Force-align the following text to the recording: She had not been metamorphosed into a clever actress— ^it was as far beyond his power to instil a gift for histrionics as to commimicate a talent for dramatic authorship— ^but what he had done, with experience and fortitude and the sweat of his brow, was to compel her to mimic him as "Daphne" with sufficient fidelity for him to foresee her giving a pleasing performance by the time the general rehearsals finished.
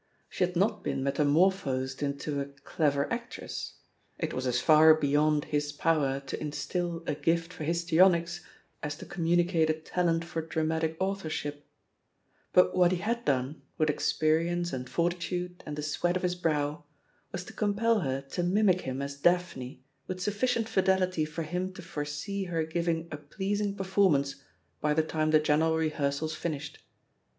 She 0.29 0.43
had 0.43 0.55
not 0.55 0.83
been 0.83 1.03
metamorphosed 1.03 2.01
into 2.01 2.41
a 2.41 2.45
clever 2.45 3.07
actress— 3.13 3.75
^it 4.19 4.33
was 4.33 4.47
as 4.47 4.59
far 4.59 4.95
beyond 4.95 5.45
his 5.45 5.71
power 5.71 6.19
to 6.21 6.41
instil 6.41 7.03
a 7.05 7.13
gift 7.13 7.53
for 7.53 7.65
histrionics 7.65 8.43
as 8.81 8.95
to 8.97 9.05
commimicate 9.05 9.69
a 9.69 9.73
talent 9.75 10.25
for 10.25 10.41
dramatic 10.41 10.97
authorship— 10.99 11.67
^but 12.55 12.73
what 12.73 12.91
he 12.91 12.97
had 12.97 13.23
done, 13.25 13.61
with 13.77 13.91
experience 13.91 14.73
and 14.73 14.89
fortitude 14.89 15.61
and 15.67 15.75
the 15.75 15.83
sweat 15.83 16.17
of 16.17 16.23
his 16.23 16.33
brow, 16.33 16.83
was 17.31 17.43
to 17.43 17.53
compel 17.53 17.99
her 17.99 18.21
to 18.31 18.41
mimic 18.41 18.81
him 18.81 19.03
as 19.03 19.15
"Daphne" 19.17 19.83
with 20.07 20.19
sufficient 20.19 20.67
fidelity 20.67 21.25
for 21.25 21.43
him 21.43 21.71
to 21.73 21.83
foresee 21.83 22.45
her 22.45 22.63
giving 22.63 23.07
a 23.11 23.17
pleasing 23.17 23.75
performance 23.75 24.37
by 24.79 24.95
the 24.95 25.03
time 25.03 25.29
the 25.29 25.39
general 25.39 25.77
rehearsals 25.77 26.33
finished. 26.33 26.79